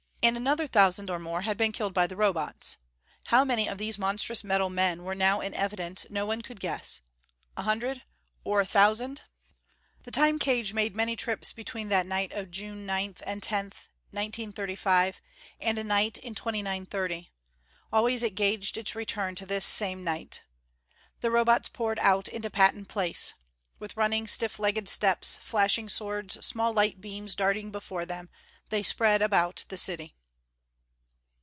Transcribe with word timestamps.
And 0.23 0.37
another 0.37 0.67
thousand 0.67 1.09
or 1.09 1.17
more 1.17 1.41
had 1.41 1.57
been 1.57 1.71
killed 1.71 1.95
by 1.95 2.05
the 2.05 2.15
Robots. 2.15 2.77
How 3.33 3.43
many 3.43 3.67
of 3.67 3.79
these 3.79 3.97
monstrous 3.97 4.43
metal 4.43 4.69
men 4.69 5.03
were 5.03 5.15
now 5.15 5.41
in 5.41 5.55
evidence, 5.55 6.05
no 6.11 6.27
one 6.27 6.43
could 6.43 6.59
guess. 6.59 7.01
A 7.57 7.63
hundred 7.63 8.03
or 8.43 8.61
a 8.61 8.65
thousand. 8.67 9.23
The 10.03 10.11
Time 10.11 10.37
cage 10.37 10.73
made 10.75 10.95
many 10.95 11.15
trips 11.15 11.53
between 11.53 11.89
that 11.89 12.05
night 12.05 12.31
of 12.33 12.51
June 12.51 12.85
9 12.85 13.15
and 13.25 13.41
10, 13.41 13.63
1935, 14.11 15.19
and 15.59 15.79
a 15.79 15.83
night 15.83 16.19
in 16.19 16.35
2930. 16.35 17.31
Always 17.91 18.21
it 18.21 18.35
gauged 18.35 18.77
its 18.77 18.93
return 18.95 19.33
to 19.33 19.47
this 19.47 19.65
same 19.65 20.03
night. 20.03 20.41
The 21.21 21.31
Robots 21.31 21.67
poured 21.67 21.97
out 21.97 22.27
into 22.27 22.51
Patton 22.51 22.85
Place. 22.85 23.33
With 23.79 23.97
running, 23.97 24.27
stiff 24.27 24.59
legged 24.59 24.87
steps, 24.87 25.37
flashing 25.37 25.89
swords, 25.89 26.45
small 26.45 26.71
light 26.71 27.01
beams 27.01 27.33
darting 27.33 27.71
before 27.71 28.05
them, 28.05 28.29
they 28.69 28.81
spread 28.83 29.21
about 29.21 29.65
the 29.67 29.75
city.... 29.75 30.15